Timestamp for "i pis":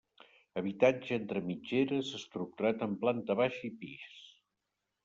3.73-4.11